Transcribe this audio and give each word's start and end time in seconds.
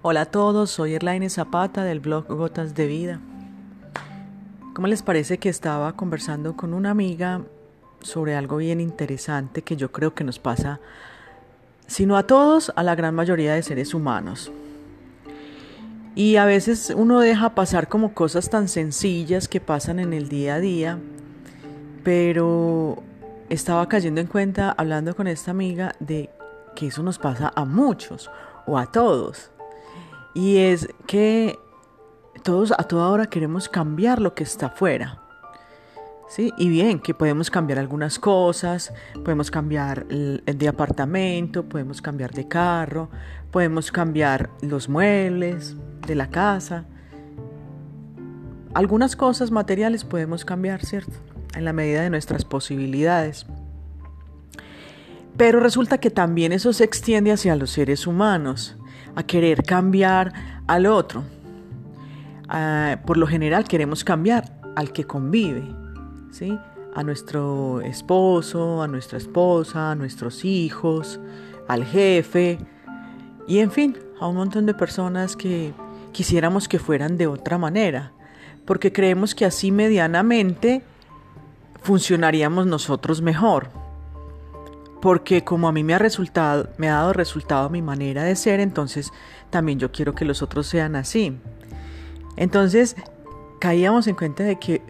Hola 0.00 0.20
a 0.20 0.26
todos, 0.26 0.70
soy 0.70 0.94
Erlaine 0.94 1.28
Zapata 1.28 1.82
del 1.82 1.98
blog 1.98 2.28
Gotas 2.28 2.76
de 2.76 2.86
Vida. 2.86 3.20
¿Cómo 4.72 4.86
les 4.86 5.02
parece 5.02 5.38
que 5.38 5.48
estaba 5.48 5.94
conversando 5.94 6.56
con 6.56 6.72
una 6.72 6.92
amiga 6.92 7.42
sobre 8.00 8.36
algo 8.36 8.58
bien 8.58 8.80
interesante 8.80 9.62
que 9.62 9.74
yo 9.74 9.90
creo 9.90 10.14
que 10.14 10.22
nos 10.22 10.38
pasa, 10.38 10.78
si 11.88 12.06
no 12.06 12.16
a 12.16 12.28
todos, 12.28 12.72
a 12.76 12.84
la 12.84 12.94
gran 12.94 13.12
mayoría 13.12 13.54
de 13.54 13.62
seres 13.64 13.92
humanos? 13.92 14.52
Y 16.14 16.36
a 16.36 16.44
veces 16.44 16.92
uno 16.96 17.18
deja 17.18 17.56
pasar 17.56 17.88
como 17.88 18.14
cosas 18.14 18.50
tan 18.50 18.68
sencillas 18.68 19.48
que 19.48 19.60
pasan 19.60 19.98
en 19.98 20.12
el 20.12 20.28
día 20.28 20.54
a 20.54 20.60
día, 20.60 21.00
pero 22.04 23.02
estaba 23.48 23.88
cayendo 23.88 24.20
en 24.20 24.28
cuenta 24.28 24.70
hablando 24.78 25.16
con 25.16 25.26
esta 25.26 25.50
amiga 25.50 25.96
de 25.98 26.30
que 26.76 26.86
eso 26.86 27.02
nos 27.02 27.18
pasa 27.18 27.52
a 27.56 27.64
muchos 27.64 28.30
o 28.64 28.78
a 28.78 28.86
todos. 28.86 29.50
Y 30.34 30.58
es 30.58 30.88
que 31.06 31.58
todos 32.42 32.72
a 32.72 32.84
toda 32.84 33.08
hora 33.08 33.26
queremos 33.26 33.68
cambiar 33.68 34.20
lo 34.20 34.34
que 34.34 34.44
está 34.44 34.66
afuera. 34.66 35.22
¿Sí? 36.28 36.52
Y 36.58 36.68
bien, 36.68 37.00
que 37.00 37.14
podemos 37.14 37.50
cambiar 37.50 37.78
algunas 37.78 38.18
cosas, 38.18 38.92
podemos 39.24 39.50
cambiar 39.50 40.06
de 40.06 40.68
apartamento, 40.68 41.64
podemos 41.64 42.02
cambiar 42.02 42.32
de 42.32 42.46
carro, 42.46 43.08
podemos 43.50 43.90
cambiar 43.90 44.50
los 44.60 44.88
muebles 44.88 45.76
de 46.06 46.14
la 46.14 46.28
casa. 46.28 46.84
Algunas 48.74 49.16
cosas 49.16 49.50
materiales 49.50 50.04
podemos 50.04 50.44
cambiar, 50.44 50.84
¿cierto? 50.84 51.12
En 51.54 51.64
la 51.64 51.72
medida 51.72 52.02
de 52.02 52.10
nuestras 52.10 52.44
posibilidades. 52.44 53.46
Pero 55.38 55.60
resulta 55.60 55.98
que 55.98 56.10
también 56.10 56.52
eso 56.52 56.72
se 56.72 56.84
extiende 56.84 57.32
hacia 57.32 57.56
los 57.56 57.70
seres 57.70 58.06
humanos 58.06 58.77
a 59.18 59.24
querer 59.24 59.64
cambiar 59.64 60.32
al 60.68 60.86
otro. 60.86 61.24
Ah, 62.48 63.00
por 63.04 63.16
lo 63.16 63.26
general 63.26 63.64
queremos 63.64 64.04
cambiar 64.04 64.60
al 64.76 64.92
que 64.92 65.02
convive, 65.02 65.64
¿sí? 66.30 66.56
a 66.94 67.02
nuestro 67.02 67.80
esposo, 67.80 68.80
a 68.80 68.86
nuestra 68.86 69.18
esposa, 69.18 69.90
a 69.90 69.94
nuestros 69.96 70.44
hijos, 70.44 71.18
al 71.66 71.84
jefe 71.84 72.60
y 73.48 73.58
en 73.58 73.72
fin, 73.72 73.98
a 74.20 74.28
un 74.28 74.36
montón 74.36 74.66
de 74.66 74.74
personas 74.74 75.34
que 75.34 75.72
quisiéramos 76.12 76.68
que 76.68 76.78
fueran 76.78 77.16
de 77.16 77.26
otra 77.26 77.58
manera, 77.58 78.12
porque 78.66 78.92
creemos 78.92 79.34
que 79.34 79.44
así 79.44 79.72
medianamente 79.72 80.82
funcionaríamos 81.82 82.68
nosotros 82.68 83.20
mejor 83.20 83.87
porque 85.00 85.44
como 85.44 85.68
a 85.68 85.72
mí 85.72 85.84
me 85.84 85.94
ha 85.94 85.98
resultado, 85.98 86.68
me 86.76 86.88
ha 86.88 86.94
dado 86.94 87.12
resultado 87.12 87.70
mi 87.70 87.82
manera 87.82 88.24
de 88.24 88.34
ser, 88.36 88.60
entonces 88.60 89.12
también 89.50 89.78
yo 89.78 89.92
quiero 89.92 90.14
que 90.14 90.24
los 90.24 90.42
otros 90.42 90.66
sean 90.66 90.96
así. 90.96 91.38
Entonces 92.36 92.96
caíamos 93.60 94.06
en 94.06 94.16
cuenta 94.16 94.42
de 94.44 94.58
que 94.58 94.82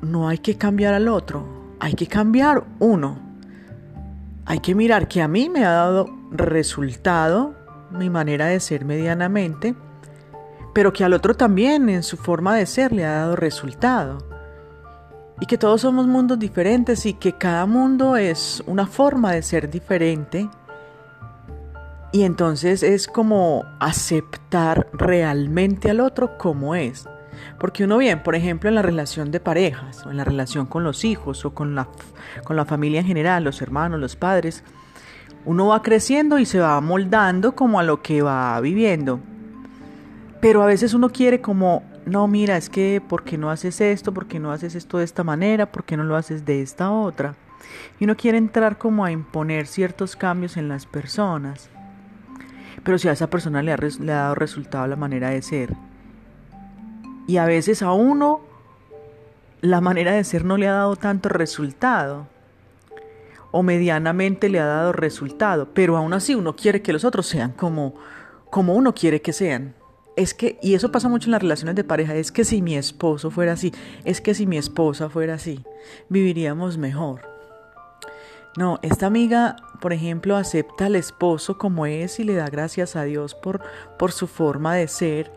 no 0.00 0.28
hay 0.28 0.38
que 0.38 0.56
cambiar 0.56 0.94
al 0.94 1.08
otro, 1.08 1.44
hay 1.80 1.94
que 1.94 2.06
cambiar 2.06 2.64
uno. 2.78 3.24
Hay 4.48 4.60
que 4.60 4.76
mirar 4.76 5.08
que 5.08 5.22
a 5.22 5.28
mí 5.28 5.48
me 5.48 5.64
ha 5.64 5.70
dado 5.70 6.06
resultado 6.30 7.54
mi 7.90 8.10
manera 8.10 8.46
de 8.46 8.60
ser 8.60 8.84
medianamente, 8.84 9.74
pero 10.72 10.92
que 10.92 11.02
al 11.02 11.14
otro 11.14 11.34
también 11.34 11.88
en 11.88 12.04
su 12.04 12.16
forma 12.16 12.54
de 12.54 12.66
ser 12.66 12.92
le 12.92 13.04
ha 13.04 13.12
dado 13.12 13.34
resultado 13.34 14.35
y 15.40 15.46
que 15.46 15.58
todos 15.58 15.82
somos 15.82 16.06
mundos 16.06 16.38
diferentes 16.38 17.04
y 17.06 17.14
que 17.14 17.32
cada 17.34 17.66
mundo 17.66 18.16
es 18.16 18.62
una 18.66 18.86
forma 18.86 19.32
de 19.32 19.42
ser 19.42 19.70
diferente. 19.70 20.48
Y 22.12 22.22
entonces 22.22 22.82
es 22.82 23.06
como 23.06 23.64
aceptar 23.78 24.88
realmente 24.92 25.90
al 25.90 26.00
otro 26.00 26.38
como 26.38 26.74
es. 26.74 27.06
Porque 27.58 27.84
uno 27.84 27.98
bien, 27.98 28.22
por 28.22 28.34
ejemplo, 28.34 28.68
en 28.68 28.74
la 28.74 28.82
relación 28.82 29.30
de 29.30 29.40
parejas, 29.40 30.06
o 30.06 30.10
en 30.10 30.16
la 30.16 30.24
relación 30.24 30.66
con 30.66 30.84
los 30.84 31.04
hijos, 31.04 31.44
o 31.44 31.54
con 31.54 31.74
la, 31.74 31.88
con 32.44 32.56
la 32.56 32.64
familia 32.64 33.00
en 33.00 33.06
general, 33.06 33.44
los 33.44 33.60
hermanos, 33.60 34.00
los 34.00 34.16
padres, 34.16 34.64
uno 35.44 35.68
va 35.68 35.82
creciendo 35.82 36.38
y 36.38 36.46
se 36.46 36.60
va 36.60 36.80
moldando 36.80 37.54
como 37.54 37.78
a 37.78 37.82
lo 37.82 38.02
que 38.02 38.22
va 38.22 38.58
viviendo. 38.60 39.20
Pero 40.40 40.62
a 40.62 40.66
veces 40.66 40.94
uno 40.94 41.10
quiere 41.10 41.40
como 41.40 41.82
no, 42.06 42.28
mira, 42.28 42.56
es 42.56 42.70
que, 42.70 43.02
¿por 43.06 43.24
qué 43.24 43.36
no 43.36 43.50
haces 43.50 43.80
esto? 43.80 44.14
¿Por 44.14 44.28
qué 44.28 44.38
no 44.38 44.52
haces 44.52 44.76
esto 44.76 44.98
de 44.98 45.04
esta 45.04 45.24
manera? 45.24 45.66
¿Por 45.66 45.82
qué 45.82 45.96
no 45.96 46.04
lo 46.04 46.14
haces 46.14 46.44
de 46.44 46.62
esta 46.62 46.92
otra? 46.92 47.34
Y 47.98 48.04
uno 48.04 48.16
quiere 48.16 48.38
entrar 48.38 48.78
como 48.78 49.04
a 49.04 49.10
imponer 49.10 49.66
ciertos 49.66 50.14
cambios 50.14 50.56
en 50.56 50.68
las 50.68 50.86
personas. 50.86 51.68
Pero 52.84 52.96
si 52.96 53.08
a 53.08 53.12
esa 53.12 53.28
persona 53.28 53.60
le 53.60 53.72
ha, 53.72 53.78
dado 53.98 54.36
resultado 54.36 54.86
la 54.86 54.94
manera 54.94 55.30
de 55.30 55.42
ser. 55.42 55.74
Y 57.26 57.38
a 57.38 57.44
veces 57.44 57.82
a 57.82 57.90
uno 57.90 58.40
la 59.62 59.80
manera 59.80 60.12
de 60.12 60.22
ser 60.22 60.44
no 60.44 60.56
le 60.56 60.68
ha 60.68 60.74
dado 60.74 60.94
tanto 60.94 61.28
resultado. 61.28 62.28
O 63.50 63.64
medianamente 63.64 64.48
le 64.48 64.60
ha 64.60 64.66
dado 64.66 64.92
resultado. 64.92 65.70
Pero 65.74 65.96
aún 65.96 66.12
así 66.12 66.36
uno 66.36 66.54
quiere 66.54 66.82
que 66.82 66.92
los 66.92 67.04
otros 67.04 67.26
sean 67.26 67.50
como, 67.50 67.96
como 68.48 68.74
uno 68.74 68.94
quiere 68.94 69.20
que 69.20 69.32
sean 69.32 69.74
es 70.16 70.32
que, 70.32 70.58
y 70.62 70.74
eso 70.74 70.90
pasa 70.90 71.08
mucho 71.08 71.28
en 71.28 71.32
las 71.32 71.42
relaciones 71.42 71.76
de 71.76 71.84
pareja, 71.84 72.14
es 72.14 72.32
que 72.32 72.44
si 72.44 72.62
mi 72.62 72.74
esposo 72.74 73.30
fuera 73.30 73.52
así, 73.52 73.72
es 74.04 74.20
que 74.20 74.34
si 74.34 74.46
mi 74.46 74.56
esposa 74.56 75.10
fuera 75.10 75.34
así, 75.34 75.62
viviríamos 76.08 76.78
mejor. 76.78 77.20
No, 78.56 78.78
esta 78.80 79.06
amiga, 79.06 79.56
por 79.82 79.92
ejemplo, 79.92 80.34
acepta 80.36 80.86
al 80.86 80.96
esposo 80.96 81.58
como 81.58 81.84
es 81.84 82.18
y 82.18 82.24
le 82.24 82.34
da 82.34 82.48
gracias 82.48 82.96
a 82.96 83.04
Dios 83.04 83.34
por, 83.34 83.60
por 83.98 84.12
su 84.12 84.26
forma 84.26 84.74
de 84.74 84.88
ser, 84.88 85.30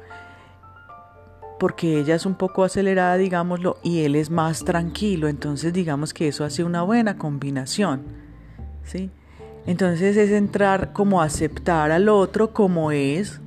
porque 1.59 1.99
ella 1.99 2.15
es 2.15 2.25
un 2.25 2.35
poco 2.35 2.63
acelerada, 2.63 3.17
digámoslo, 3.17 3.77
y 3.83 4.05
él 4.05 4.15
es 4.15 4.29
más 4.29 4.63
tranquilo, 4.63 5.27
entonces 5.27 5.73
digamos 5.73 6.13
que 6.13 6.29
eso 6.29 6.45
hace 6.45 6.63
una 6.63 6.83
buena 6.83 7.17
combinación, 7.17 8.03
¿sí? 8.85 9.11
Entonces 9.65 10.15
es 10.15 10.31
entrar 10.31 10.93
como 10.93 11.21
aceptar 11.21 11.91
al 11.91 12.07
otro 12.07 12.53
como 12.53 12.93
es, 12.93 13.41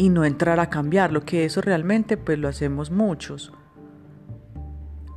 y 0.00 0.08
no 0.08 0.24
entrar 0.24 0.60
a 0.60 0.70
cambiarlo, 0.70 1.26
que 1.26 1.44
eso 1.44 1.60
realmente 1.60 2.16
pues 2.16 2.38
lo 2.38 2.48
hacemos 2.48 2.90
muchos 2.90 3.52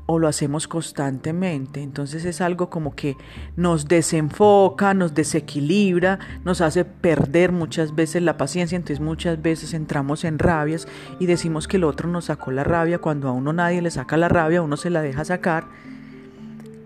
o 0.07 0.19
lo 0.19 0.27
hacemos 0.27 0.67
constantemente. 0.67 1.81
Entonces 1.81 2.25
es 2.25 2.41
algo 2.41 2.69
como 2.69 2.93
que 2.93 3.15
nos 3.55 3.87
desenfoca, 3.87 4.93
nos 4.93 5.13
desequilibra, 5.13 6.19
nos 6.43 6.59
hace 6.59 6.83
perder 6.83 7.53
muchas 7.53 7.95
veces 7.95 8.23
la 8.23 8.35
paciencia. 8.35 8.75
Entonces 8.75 8.99
muchas 8.99 9.41
veces 9.41 9.73
entramos 9.73 10.25
en 10.25 10.37
rabias 10.37 10.85
y 11.17 11.27
decimos 11.27 11.69
que 11.69 11.77
el 11.77 11.85
otro 11.85 12.09
nos 12.09 12.25
sacó 12.25 12.51
la 12.51 12.65
rabia 12.65 12.99
cuando 12.99 13.29
a 13.29 13.31
uno 13.31 13.53
nadie 13.53 13.81
le 13.81 13.89
saca 13.89 14.17
la 14.17 14.27
rabia, 14.27 14.61
uno 14.61 14.75
se 14.75 14.89
la 14.89 15.01
deja 15.01 15.23
sacar, 15.23 15.69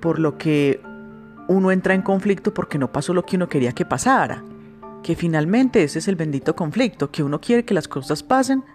por 0.01 0.19
lo 0.19 0.37
que 0.37 0.81
uno 1.47 1.71
entra 1.71 1.95
en 1.95 2.03
conflicto 2.03 2.53
porque 2.53 2.77
no 2.77 2.91
pasó 2.91 3.15
lo 3.15 3.25
que 3.25 3.37
uno 3.37 3.49
quería 3.49 3.71
que 3.71 3.85
pasara 3.85 4.43
que 5.07 5.15
finalmente 5.15 5.83
ese 5.83 5.99
es 5.99 6.09
el 6.09 6.17
bendito 6.17 6.53
conflicto, 6.57 7.11
que 7.11 7.23
uno 7.23 7.39
quiere 7.39 7.63
que 7.63 7.73
las 7.73 7.87
cosas 7.87 8.23
pasen 8.23 8.65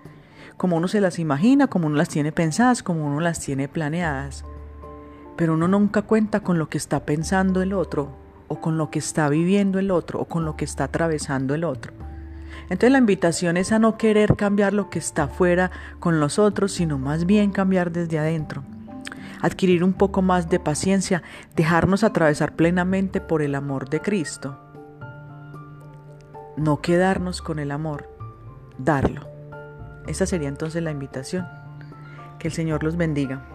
como 0.57 0.79
uno 0.79 0.89
se 0.89 1.03
las 1.03 1.19
imagina, 1.19 1.67
como 1.67 1.89
uno 1.89 1.97
las 1.97 2.09
tiene 2.09 2.33
pensadas, 2.33 2.83
como 2.83 3.07
uno 3.07 3.21
las 3.21 3.39
tiene 3.39 3.69
planeadas. 3.69 4.43
Pero 5.37 5.53
uno 5.53 5.69
nunca 5.69 6.01
cuenta 6.01 6.41
con 6.41 6.59
lo 6.59 6.71
que 6.71 6.79
está 6.79 7.05
pensando 7.05 7.61
el 7.61 7.75
otro, 7.75 8.17
o 8.49 8.63
con 8.63 8.79
lo 8.79 8.89
que 8.89 8.99
está 8.99 9.29
viviendo 9.29 9.79
el 9.79 9.91
otro, 9.91 10.21
o 10.21 10.25
con 10.25 10.47
lo 10.47 10.57
que 10.57 10.65
está 10.65 10.85
atravesando 10.85 11.55
el 11.55 11.65
otro. 11.65 11.93
Entonces 12.63 12.93
la 12.93 12.99
invitación 12.99 13.59
es 13.59 13.71
a 13.71 13.79
no 13.79 13.99
querer 13.99 14.35
cambiar 14.35 14.73
lo 14.73 14.89
que 14.89 15.01
está 15.01 15.29
fuera 15.29 15.71
con 16.01 16.19
los 16.19 16.39
otros, 16.39 16.73
sino 16.73 16.97
más 16.97 17.27
bien 17.27 17.53
cambiar 17.53 17.93
desde 17.93 18.19
adentro. 18.19 18.65
Adquirir 19.43 19.85
un 19.85 19.93
poco 19.93 20.23
más 20.23 20.49
de 20.49 20.59
paciencia, 20.59 21.23
dejarnos 21.55 22.03
atravesar 22.03 22.57
plenamente 22.57 23.21
por 23.21 23.43
el 23.43 23.55
amor 23.55 23.91
de 23.91 24.01
Cristo 24.01 24.72
no 26.57 26.81
quedarnos 26.81 27.43
con 27.43 27.59
el 27.59 27.71
amor, 27.71 28.09
darlo. 28.79 29.29
Esa 30.07 30.27
sería 30.27 30.49
entonces 30.49 30.83
la 30.83 30.91
invitación. 30.91 31.47
Que 32.39 32.49
el 32.49 32.55
Señor 32.55 32.83
los 32.83 32.97
bendiga. 32.97 33.47